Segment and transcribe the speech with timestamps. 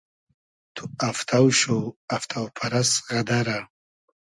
[0.75, 1.77] تو افتۆ شو,
[2.15, 3.59] افتۆ پئرئس غئدئرۂ